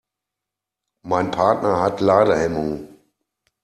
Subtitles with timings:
[1.05, 2.97] Mein Partner hat Ladehemmungen.